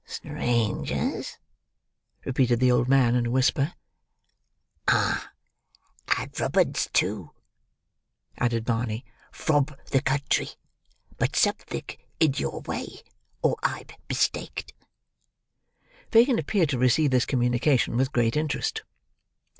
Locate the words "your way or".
12.37-13.57